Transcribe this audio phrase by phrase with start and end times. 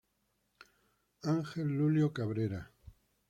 [1.21, 2.71] Ángel Lulio Cabrera.